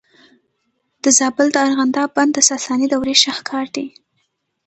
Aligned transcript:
د 1.03 1.05
زابل 1.19 1.47
د 1.51 1.57
ارغنداب 1.65 2.09
بند 2.17 2.31
د 2.35 2.39
ساساني 2.49 2.87
دورې 2.91 3.15
شاهکار 3.23 3.65
دی 3.75 3.85